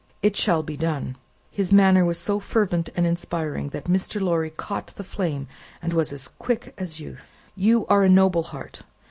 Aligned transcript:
"It 0.23 0.35
shall 0.35 0.63
be 0.63 0.75
done!" 0.75 1.15
His 1.51 1.71
manner 1.71 2.03
was 2.03 2.17
so 2.17 2.39
fervent 2.39 2.89
and 2.95 3.05
inspiring, 3.05 3.69
that 3.69 3.85
Mr. 3.85 4.19
Lorry 4.19 4.49
caught 4.49 4.87
the 4.87 5.03
flame, 5.03 5.47
and 5.79 5.93
was 5.93 6.11
as 6.11 6.27
quick 6.27 6.73
as 6.75 6.99
youth. 6.99 7.29
"You 7.55 7.85
are 7.85 8.01
a 8.03 8.09
noble 8.09 8.41
heart. 8.41 8.81